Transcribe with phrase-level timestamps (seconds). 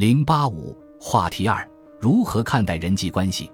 [0.00, 1.68] 零八五话题二：
[2.00, 3.50] 如何看待人际关系？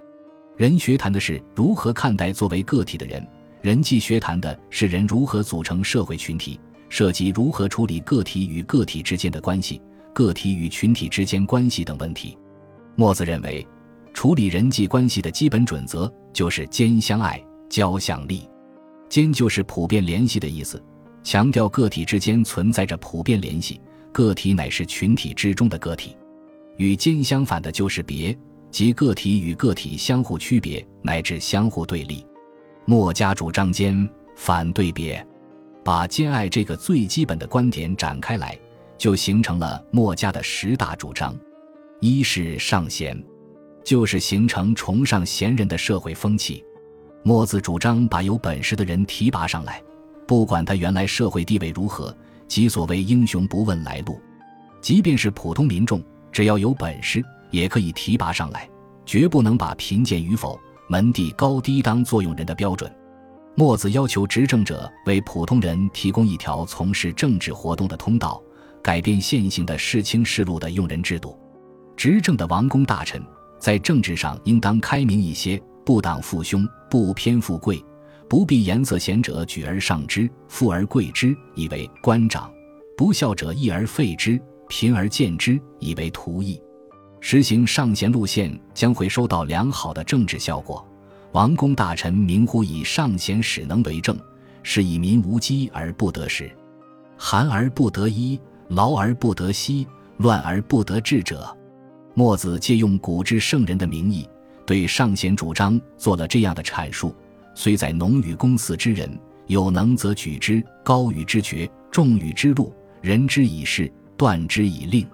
[0.57, 3.27] 人学谈的是如何看待作为个体的人，
[3.63, 9.83] 人际学谈的是人如何组成社会群体，涉及如何处理个体与个体之间的关系、
[10.15, 12.39] 个体与群体之间关系等问题。
[12.95, 13.67] 墨子认为，
[14.15, 18.49] 处理人际关系的基本准则就是兼相爱，交相利。
[19.09, 20.81] 兼就是普遍联系的意思，
[21.25, 23.81] 强调个体之间存在着普遍联系，
[24.13, 26.17] 个体乃是群体之中的个体。
[26.77, 28.37] 与兼相反的就是别，
[28.71, 32.25] 即个体与个体相互区别乃至相互对立。
[32.85, 35.27] 墨家主张兼，反对别，
[35.85, 38.59] 把兼爱这个最基本的观点展开来，
[38.97, 41.35] 就形成了墨家的十大主张。
[42.01, 43.21] 一是上贤，
[43.83, 46.63] 就是形成崇尚贤人的社会风气。
[47.23, 49.83] 墨子主张把有本事的人提拔上来，
[50.27, 52.17] 不管他原来社会地位如何，
[52.47, 54.21] 即所谓英雄不问来路，
[54.81, 56.01] 即便是普通民众。
[56.37, 58.69] 只要有本事，也可以提拔上来，
[59.07, 62.95] 绝不能把贫贱与否、门第高低当作用人的标准。
[63.55, 68.39] 墨子要求执政者为普通人提供一条从事政治活动的通道，
[68.83, 71.41] 改变现行的世卿世禄的用人制度。
[71.97, 73.23] 执政的王公大臣
[73.59, 77.83] 在政治上应当开明一些，不党父兄，不偏富贵，
[78.29, 82.53] 不必颜色贤者举而上之，富而贵之，以为官长；
[82.95, 84.39] 不孝者义而废之。
[84.69, 86.61] 贫而见之，以为图邑。
[87.21, 90.87] 实行上贤路线，将会收到良好的政治效果。
[91.33, 94.17] 王公大臣明乎以上贤使能为政，
[94.63, 96.51] 是以民无饥而不得食，
[97.17, 99.87] 寒而不得衣，劳而不得息，
[100.19, 101.55] 乱而不得治者。
[102.15, 104.27] 墨子借用古之圣人的名义，
[104.65, 107.15] 对上贤主张做了这样的阐述：
[107.55, 113.93] 虽在农与公祀之人，有能则举之，高与之爵，重与之禄，人之以事。
[114.17, 115.07] 断之以令，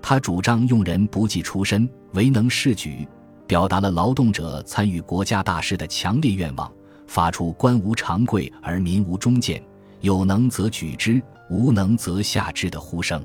[0.00, 3.06] 他主张用人不计出身，唯能是举，
[3.46, 6.70] 表达了劳动者参与国家大事的强烈愿望，
[7.06, 9.62] 发出官无常贵而民无忠谏，
[10.00, 13.24] 有能则举之，无能则下之的呼声。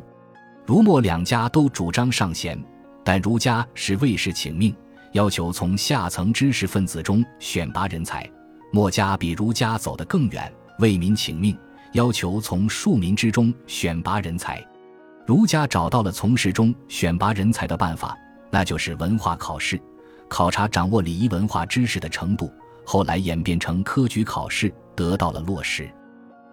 [0.66, 2.62] 儒墨两家都主张上贤，
[3.04, 4.76] 但儒家是为士请命，
[5.14, 8.22] 要求从下层知识分子中选拔人才；
[8.72, 11.58] 墨家比儒家走得更远，为民请命，
[11.94, 14.64] 要求从庶民之中选拔人才。
[15.28, 18.18] 儒家找到了从事中选拔人才的办法，
[18.50, 19.78] 那就是文化考试，
[20.30, 22.50] 考察掌握礼仪文化知识的程度。
[22.86, 25.94] 后来演变成科举考试，得到了落实。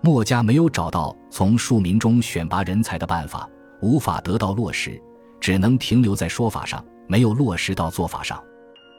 [0.00, 3.48] 墨家没有找到从庶民中选拔人才的办法，
[3.80, 5.00] 无法得到落实，
[5.40, 8.42] 只能停留在说法上，没有落实到做法上。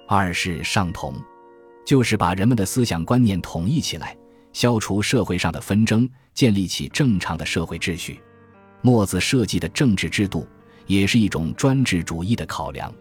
[0.08, 1.14] 二是上同，
[1.86, 4.16] 就是把人们的思想观念统一起来，
[4.54, 8.22] 消除社会上的纷争，建立起正常的社会秩序。
[8.86, 10.48] 墨子设计的政治制度
[10.86, 12.94] 也是一种专制主义的考量。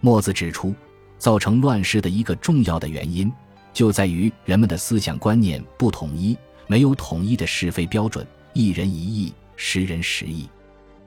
[0.00, 0.74] 墨子指出，
[1.18, 3.30] 造成乱世的一个重要的原因，
[3.70, 6.34] 就在于人们的思想观念不统一，
[6.66, 10.48] 没有统一的是非标准，一人一意，十人十意。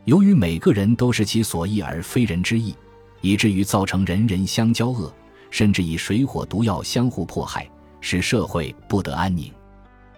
[0.06, 2.76] 由于每个人都是其所意而非人之意，
[3.22, 5.12] 以至于造成人人相交恶，
[5.50, 7.68] 甚至以水火毒药相互迫害，
[8.02, 9.52] 使社会不得安宁。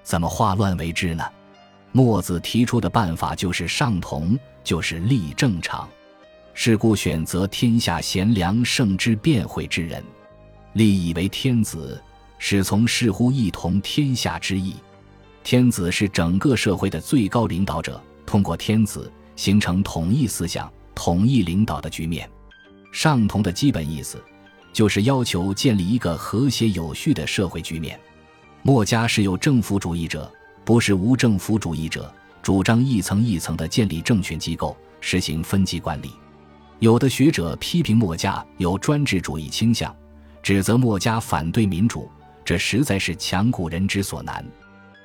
[0.03, 1.24] 怎么化乱为之呢？
[1.96, 5.88] 墨子提出的办法就是上同，就是立正常。
[6.56, 10.04] 是故选择天下贤良圣之辩会之人，
[10.74, 12.02] 立以为天子，
[12.40, 14.76] 使从事乎一同天下之意。
[15.44, 22.28] 天子是整个社会的最高领导者，通过天子形成统一思想、统一领导的局面。
[22.92, 24.24] 上同的基本意思，
[24.72, 28.00] 就是要求建立一个和谐有序的社会局面。
[28.64, 30.31] 墨家是有政府主义者。
[30.66, 36.12] 不是无政府主义者，主张一层一层的建立政权机构，实行分级管理。
[36.79, 39.94] 有的学者批评墨家有专制主义倾向，
[40.41, 42.09] 指责墨家反对民主，
[42.46, 44.46] 这实在是强古人之所难。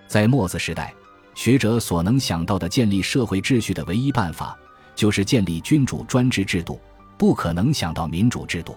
[0.06, 0.94] 在墨子时代，
[1.34, 4.56] 学者所能想到的建立社会秩序的唯一办法，
[4.94, 6.80] 就是建立君主专制制度，
[7.16, 8.76] 不可能想到民主制度。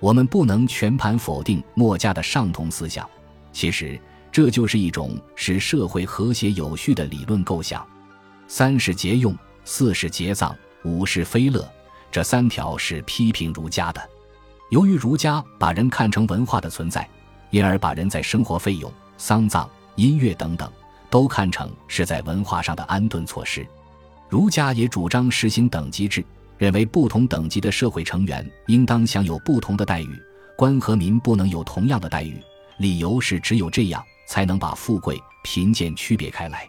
[0.00, 3.06] 我们不能全盘否定墨家的上同思想，
[3.52, 4.00] 其实。
[4.36, 7.82] 这就是一种使社会和谐有序的理论构想。
[8.46, 9.34] 三是节用，
[9.64, 10.54] 四是节葬，
[10.84, 11.66] 五是非乐。
[12.12, 14.10] 这三条是批评儒家的。
[14.70, 17.08] 由于儒家把人看成文化的存在，
[17.50, 20.70] 因而把人在生活费用、丧葬、音乐等等
[21.08, 23.66] 都看成是在文化上的安顿措施。
[24.28, 26.22] 儒家也主张实行等级制，
[26.58, 30.22] 认为不同等级的社会成员应当享有不同的待遇，
[30.58, 32.38] 官和民不能有同样的待遇。
[32.76, 34.04] 理由是只有这样。
[34.26, 36.68] 才能把富贵贫贱区别开来。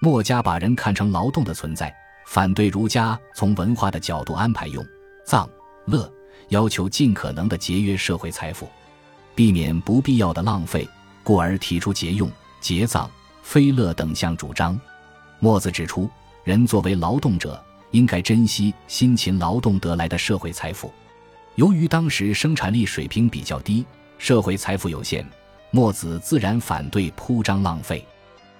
[0.00, 1.94] 墨家把人看成劳动的存在，
[2.26, 4.84] 反对儒家从文化的角度安排用、
[5.26, 5.48] 藏、
[5.86, 6.10] 乐，
[6.50, 8.68] 要求尽可能的节约社会财富，
[9.34, 10.88] 避免不必要的浪费，
[11.24, 12.30] 故而提出节用、
[12.60, 13.10] 节藏、
[13.42, 14.78] 非乐等项主张。
[15.40, 16.08] 墨子指出，
[16.44, 17.60] 人作为劳动者，
[17.90, 20.92] 应该珍惜辛勤劳动得来的社会财富。
[21.56, 23.84] 由于当时生产力水平比较低，
[24.16, 25.28] 社会财富有限，
[25.70, 28.04] 墨子自然反对铺张浪费。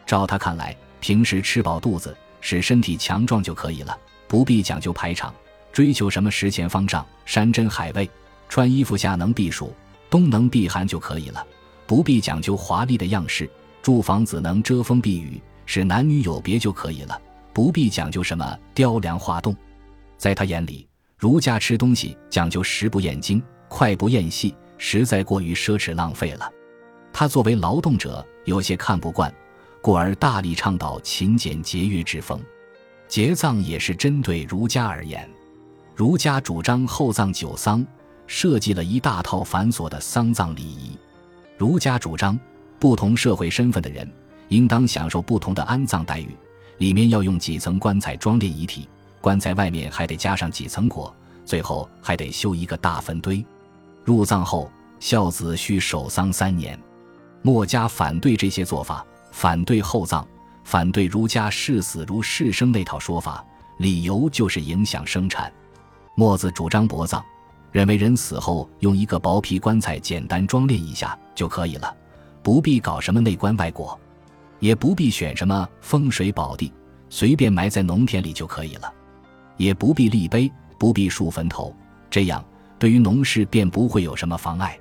[0.06, 5.34] 照他看来，平时吃饱肚子，使身体强壮就可以了，不必讲究排场，
[5.72, 8.08] 追求什么食钱方丈、山珍海味。
[8.48, 9.74] 穿衣服夏能避暑，
[10.08, 11.46] 冬能避寒就可以了，
[11.86, 13.48] 不必讲究华丽的样式。
[13.82, 15.40] 住房子能遮风避雨。
[15.70, 17.20] 使男女有别就可以了，
[17.52, 19.54] 不必讲究什么雕梁画栋。
[20.16, 20.88] 在他眼里，
[21.18, 26.50] 儒家吃东西讲究食不厌精、脍不厌细，实在过于奢侈浪费了。
[27.12, 29.32] 他作为劳动者，有些看不惯，
[29.80, 32.40] 故而大力倡导勤俭节约之风。
[33.08, 35.28] 节葬也是针对儒家而言，
[35.96, 37.84] 儒家主张厚葬久丧，
[38.26, 40.96] 设计了一大套繁琐的丧葬礼仪。
[41.56, 42.38] 儒家主张，
[42.78, 44.08] 不同社会身份的人。
[44.48, 46.34] 应当享受不同的安葬待遇，
[46.78, 48.88] 里面要用几层棺材装殓遗体，
[49.20, 51.12] 棺材外面还得加上几层椁，
[51.44, 53.44] 最后还得修一个大坟堆。
[54.06, 54.70] 入葬后，
[55.00, 56.80] 孝子需守丧三年。
[57.42, 60.24] 墨家反对这些做法，反对厚葬，
[60.64, 63.44] 反对儒家视死如视生那套说法，
[63.78, 65.52] 理由就是影响生产。
[66.14, 67.22] 墨子主张薄葬，
[67.70, 71.96] 认为人死后用一个薄皮棺材简单装殓一下就可以了，
[72.42, 73.96] 不必搞什么内棺外椁。
[74.58, 76.72] 也不必选什么风水宝地，
[77.08, 78.92] 随便埋在农田里就可以了；
[79.56, 81.72] 也不必立碑，不必竖坟头，
[82.10, 82.44] 这样
[82.76, 84.76] 对于农事便不会有什么妨碍。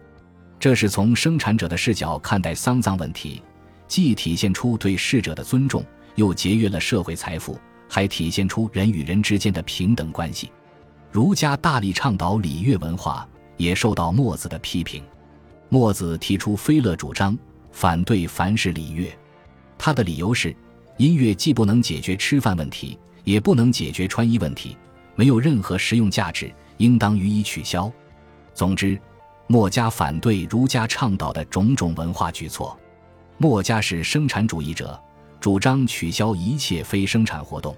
[0.59, 3.41] 这是从生产者的视角看待丧葬问题，
[3.87, 10.51] 既体现出对逝者的尊重，又节约了社会财富，还体现出人与人之间的平等关系。
[11.11, 15.03] 儒家大力倡导礼乐文化，也受到墨子的批评。
[15.69, 17.37] 墨子提出非乐主张，
[17.71, 19.15] 反对凡是礼乐。
[19.77, 20.55] 他的理由是，
[20.97, 24.75] 音乐既不能解决吃饭问题，也不能解决穿衣问题，
[25.15, 27.91] 没有任何实用价值，应当予以取消。
[28.53, 28.99] 总之，
[29.47, 32.77] 墨家反对儒家倡导的种种文化举措。
[33.37, 34.99] 墨家是生产主义者，
[35.39, 37.75] 主张取消一切非生产活动。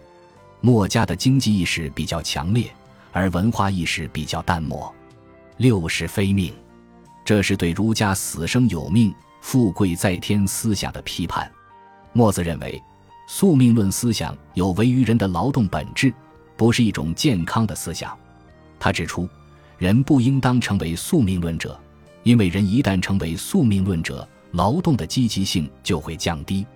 [0.62, 2.74] 墨家的经济意识比较强烈，
[3.12, 4.94] 而文化意识比较淡漠。
[5.58, 6.54] 六是非命，
[7.24, 11.50] 这是对儒家死生有命、富贵在天思想的批判。
[12.14, 12.82] 墨子认为，
[13.28, 16.12] 宿命论思想有违于人的劳动本质，
[16.58, 18.18] 不是一种健康的思想。
[18.80, 19.30] 他指出，
[19.80, 21.80] 人不应当成为宿命论者，
[22.24, 26.68] 因为人一旦成为宿命论者，劳动的积极性就会降低。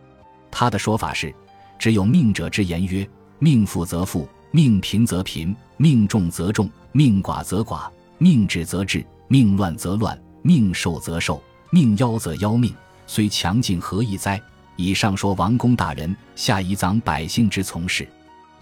[0.49, 1.35] 他的说法是：
[1.77, 3.05] 只有命者之言曰
[3.39, 7.89] ：“命富则富，命贫则贫，命重则重，命寡则寡，
[8.19, 12.73] 命治则治，命乱则乱，命寿则寿，命夭则夭命，
[13.05, 14.41] 虽强劲何益哉？”
[14.77, 18.07] 以上说王公大人，下以长百姓之从事。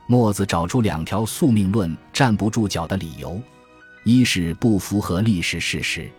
[0.08, 3.40] 墨子找出两条宿命论站不住脚的理由：
[4.04, 6.10] 一是不符合历史事实，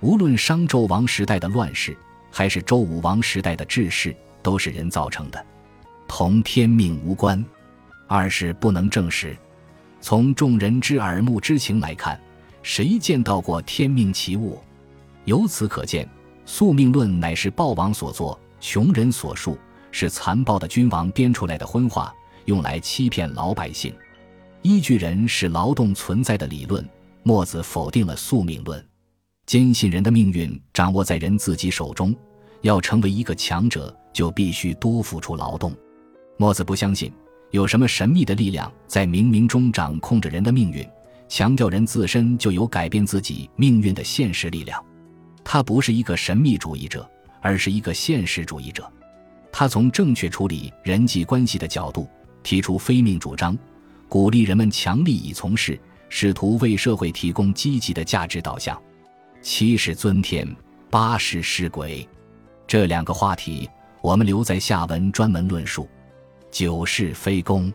[0.00, 1.96] 无论商纣王时代的乱世，
[2.30, 5.44] 还是周武王时代的治世，都是人造成的，
[6.06, 7.44] 同天命无关；
[8.06, 9.36] 二是不能证实。
[10.00, 12.20] 从众人之耳目之情来看，
[12.62, 14.60] 谁见到过天命奇物？
[15.24, 16.08] 由此可见，
[16.44, 18.38] 宿命论乃是暴王所作。
[18.60, 19.58] 穷人所述
[19.90, 23.92] 是残暴的君王编出来的昏话，用来欺骗老百姓。
[24.62, 26.88] 依据人是劳动存在的理论，
[27.26, 28.80] 墨子否定了宿命论，
[29.46, 32.14] 坚信人的命运掌握在人自己手中。
[32.60, 35.74] 要成为一个强者，就必须多付出劳动。
[36.36, 37.12] 墨子不相信
[37.50, 40.88] 有什么神秘的力量在冥冥中掌控着人的命运，
[41.28, 44.80] 强调人自身就有改变自己命运的现实力量。
[45.42, 47.04] 他不是一个神秘主义者。
[47.40, 48.88] 而是一个现实主义者，
[49.52, 52.08] 他从正确处理人际关系的角度
[52.42, 53.56] 提出非命主张，
[54.08, 58.80] 鼓励人们强力以从事，试图为社会提供积极的价值导向。
[59.42, 60.46] 七是尊天，
[60.90, 62.08] 八是施鬼，
[62.66, 63.68] 这两个话题
[64.00, 65.88] 我们留在下文专门论述。
[66.50, 67.72] 九是非攻，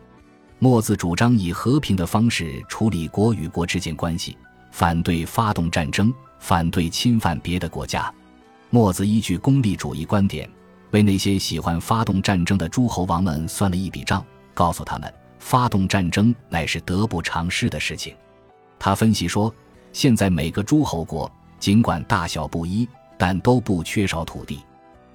[0.58, 4.36] 墨子主张以和平的方式处理国与国之间关系，
[4.70, 8.12] 反对发动战争，反对侵犯别的国家。
[8.70, 10.50] 墨子依据功利主义观点，
[10.90, 15.12] 为那些喜欢发动战争的诸侯王们算了一笔账，告诉他们，
[15.42, 18.14] 发动战争乃是得不偿失的事情。
[18.78, 19.52] 他分析说，
[19.92, 24.60] 现在每个诸侯国尽管大小不一，但都不缺少土地。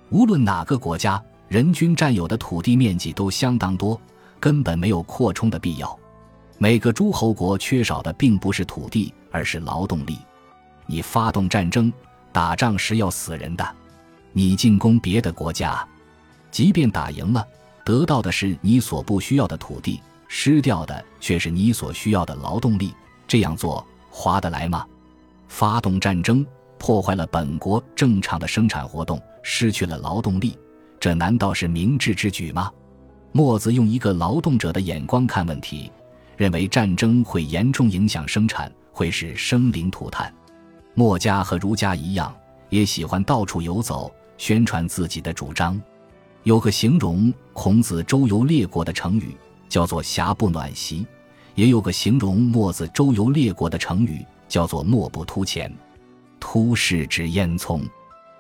[0.10, 4.00] 无论哪个国家，人均占有的土地面积都相当多，
[4.38, 5.98] 根本没有扩充的必要。
[6.60, 10.20] 每个诸侯国缺少的并不是土地，而是劳动力。
[10.86, 11.92] 你发动战争，
[12.32, 13.64] 打仗时要死人的；
[14.34, 15.88] 你进攻别的国家，
[16.52, 17.48] 即便打赢了，
[17.86, 22.94] 得到的是你所不需要的土地，失掉的却是你所需要的劳动力。
[23.28, 24.86] 这样做划得来吗？
[25.48, 26.46] 发动战争，
[26.78, 30.58] 破坏了本国正常的生产活动，失去了劳动力，
[31.00, 32.72] 这难道是明智之举吗？
[33.32, 35.92] 墨子用一个劳动者的眼光看问题，
[36.36, 40.34] 认为战争会严重影响生产，会使生灵涂炭。
[40.94, 42.34] 墨家和儒家一样，
[42.70, 45.80] 也喜欢到处游走，宣传自己的主张。
[46.44, 49.36] 有个形容孔子周游列国的成语，
[49.70, 51.00] 叫做“瑕不暖席”；
[51.56, 55.72] 也有个形容墨子周游列国的成语，叫做“墨不突前”。
[56.40, 57.82] 突是指烟囱，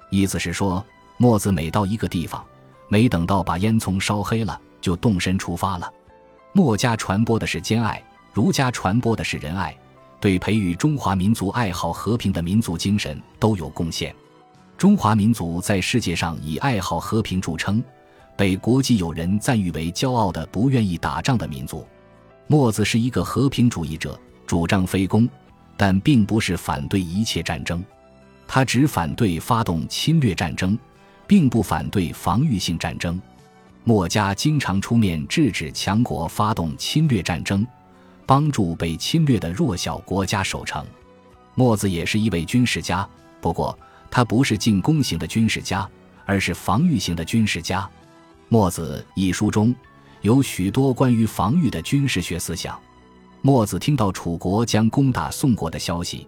[0.10, 0.84] 意思是说，
[1.18, 2.44] 墨子每到一个地方，
[2.90, 5.92] 没等到把烟囱烧黑了，就动身出发了。
[6.54, 8.02] 墨家传播的是兼爱，
[8.34, 9.76] 儒家传播的是仁爱。
[10.20, 14.16] 对培育中华民族爱好和平的民族精神都有贡献。
[14.76, 17.84] 中华民族在世界上以爱好和平著称，
[18.38, 21.86] 被国际友人赞誉为骄傲的、不愿意打仗的民族。
[22.46, 25.28] 墨子是一个和平主义者，主张非攻，
[25.76, 27.84] 但并不是反对一切战争。
[28.48, 30.78] 他只反对发动侵略战争，
[31.26, 33.20] 并不反对防御性战争。
[33.84, 37.68] 墨家经常出面制止强国发动侵略战争。
[38.28, 40.86] 帮助被侵略的弱小国家守城。
[41.56, 43.08] 墨子也是一位军事家，
[43.40, 43.80] 不过
[44.12, 45.90] 他不是进攻型的军事家，
[46.26, 47.80] 而是防御型的军事家。
[48.50, 49.76] 《墨子》一书中
[50.22, 52.80] 有许多关于防御的军事学思想。
[53.42, 56.28] 墨子听到楚国将攻打宋国的消息，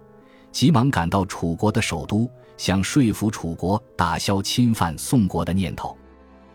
[0.51, 5.97] 急忙赶到楚国的首都，想说服楚国打消侵犯宋国的念头。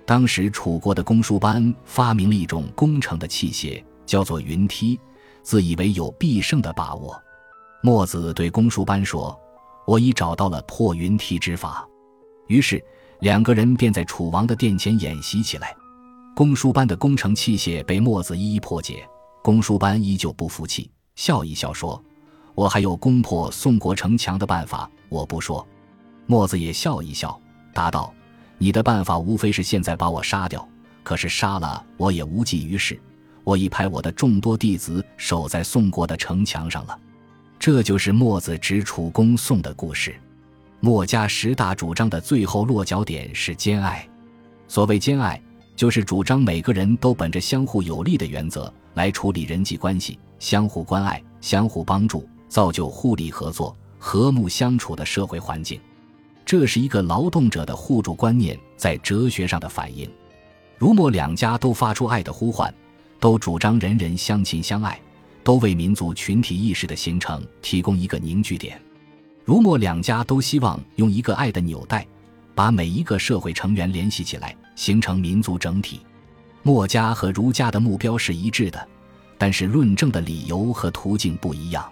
[0.04, 5.00] 当时楚国的公输班发明了一种攻城的器械，叫做云梯。
[5.42, 7.22] 自以为有必胜的把握，
[7.82, 9.38] 墨子对公输班说
[9.86, 11.86] ：“我已找到了破云梯之法。”
[12.48, 12.82] 于是
[13.20, 15.74] 两个人便在楚王的殿前演习起来。
[16.34, 19.06] 公输班的攻城器械被墨子一一破解，
[19.42, 22.02] 公输班依旧不服气，笑一笑说
[22.54, 25.66] ：“我还有攻破宋国城墙的办法，我不说。”
[26.26, 27.40] 墨子也笑一笑，
[27.72, 28.12] 答道
[28.58, 30.66] ：“你的办法无非是现在把我杀掉，
[31.02, 33.00] 可是杀了我也无济于事。”
[33.44, 36.98] 我已派我的众多弟子守在宋国的城墙上了，
[37.58, 40.18] 这就是墨子直楚攻宋的故事。
[40.84, 44.06] 墨家十大主张的最后落脚点是兼爱。
[44.68, 45.42] 所谓兼爱，
[45.74, 55.80] 就是主张每个人都本着相互有利的原则来处理人际关系，相互关爱、相互帮助，造就互利合作、和睦相处的社会环境。
[56.44, 60.06] 这是一个劳动者的互助观念在哲学上的反映。
[60.76, 62.72] 儒墨两家都发出爱的呼唤。
[63.18, 65.00] 都主张人人相亲相爱，
[65.42, 68.78] 都为民族群体意识的形成提供一个凝聚点。
[69.44, 72.06] 儒墨两家都希望用一个爱的纽带，
[72.54, 76.00] 把每一个社会成员联系起来，形成民族整体。
[76.62, 78.88] 墨家和儒家的目标是一致的，
[79.36, 81.86] 但是论证的理由和途径不一样。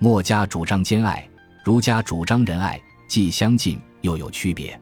[0.00, 1.28] 墨家主张兼爱，
[1.64, 4.78] 儒家主张仁爱，既相近又有区别。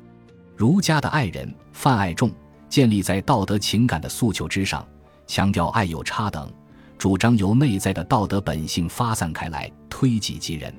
[0.57, 2.31] 儒家的爱人泛爱众，
[2.71, 4.83] 建立在道德情感的诉求之上。
[5.27, 6.51] 强调爱有差等，
[6.97, 10.73] 主张由内在的道德本性发散开来，推己及人。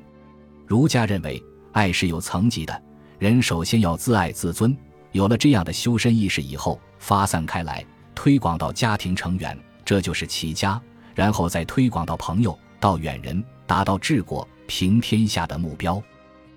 [0.70, 2.80] 儒家认为爱是有层级的，
[3.18, 4.78] 人首先要自爱自尊，
[5.14, 7.84] 有了这样的修身意识以后，发散开来，
[8.14, 10.80] 推广到家庭成员，这就是齐家，
[11.16, 16.00] 然后再推广到朋友，到远人，达到治国平天下的目标。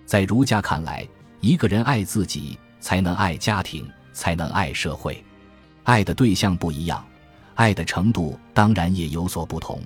[0.04, 1.08] 在儒家看来，
[1.40, 5.24] 一个人爱自己，才能爱家庭，才能爱社会，
[5.84, 7.02] 爱的对象不一样。
[7.54, 9.82] 爱的程度当然也有所不同。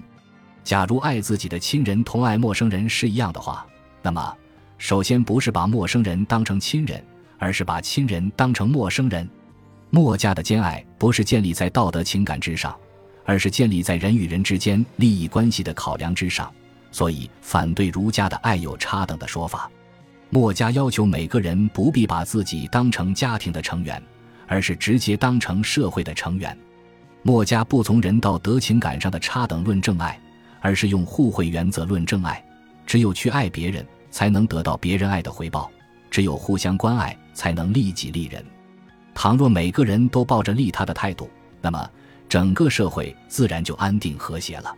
[0.65, 3.65] 假如爱自己的亲人同爱陌生人是一样的话，
[4.07, 4.37] 那么
[4.79, 7.05] 首先不是把陌生人当成亲人，
[7.39, 9.29] 而是把亲人当成陌生人。
[9.91, 12.73] 墨家的兼爱不是建立在道德情感之上，
[13.25, 16.49] 而是建立在人与人之间利益关系的考量之上，
[16.93, 19.69] 所以反对儒家的爱有差等的说法。
[20.31, 24.01] 墨家要求每个人不必把自己当成家庭的成员，
[24.47, 26.57] 而是直接当成社会的成员。
[27.25, 30.17] 墨家不从人道德情感上的差等论证爱，
[30.61, 32.41] 而是用互惠原则论证爱。
[32.87, 33.85] 只有去爱别人，
[34.17, 35.71] 才能得到别人爱的回报；
[36.11, 38.43] 只有互相关爱，才能利己利人。
[39.15, 41.29] 倘若每个人都抱着利他的态度，
[41.61, 41.91] 那么
[42.27, 44.75] 整个社会自然就安定和谐了。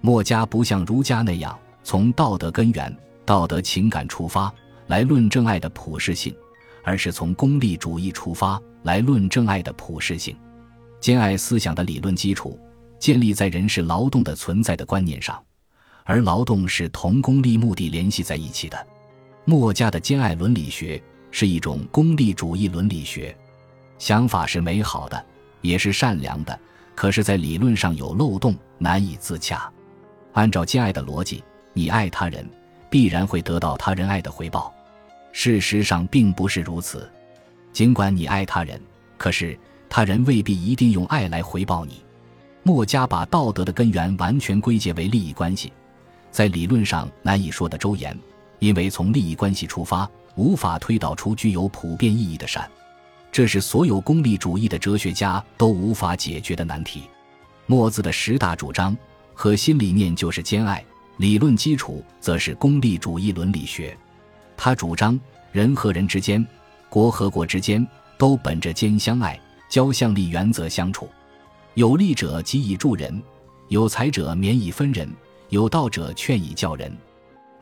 [0.00, 2.92] 墨家不像儒家那样从道德根源、
[3.24, 4.52] 道德情感出发
[4.88, 6.34] 来论证爱的普世性，
[6.82, 10.36] 而是从功利主义出发来论证爱的普世性。
[10.98, 12.58] 兼爱思想的理论基础，
[12.98, 15.40] 建立在人是劳动的存在的观念上，
[16.04, 18.86] 而劳动是同功利目的联系在一起的。
[19.44, 23.36] 墨家的兼爱伦理学是一种功利主义伦理学，
[23.98, 25.24] 想法是美好的，
[25.60, 26.58] 也是善良的，
[26.94, 29.70] 可是，在理论上有漏洞，难以自洽。
[30.32, 31.42] 按照兼爱的逻辑，
[31.72, 32.48] 你爱他人，
[32.88, 34.72] 必然会得到他人爱的回报。
[35.32, 37.10] 事实上，并不是如此。
[37.72, 38.80] 尽管你爱他人，
[39.16, 42.02] 可是他人未必一定用爱来回报你。
[42.62, 45.72] 墨家把道德的根源完全归结为利益关系，
[46.32, 48.18] 在理论上难以说得周延，
[48.58, 52.68] 因为从利益关系出发，无法推导出具有普遍意义的善。
[53.30, 57.02] 这是所有功利主义的哲学家都无法解决的难题。
[57.66, 58.96] 墨子的十大主张
[59.34, 60.84] 核心理念就是兼爱，
[61.18, 63.96] 理论基础则是功利主义伦理学。
[64.56, 65.20] 他主张
[65.52, 66.44] 人和人之间。
[66.88, 71.08] 国和国之间都本着兼相爱、交相利原则相处，
[71.72, 73.22] 有利者给以助人，
[73.68, 75.08] 有才者免以分人，
[75.52, 76.90] 有道者劝以教人。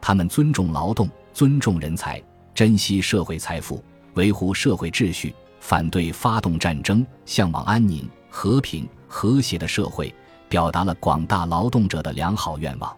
[0.00, 2.22] 他们尊重劳动，尊重人才，
[2.54, 3.82] 珍惜社会财富，
[4.14, 10.14] 维护社会秩序，反对发动战争，向往安宁、和平、和谐的社会，
[10.48, 12.96] 表达了广大劳动者的良好愿望。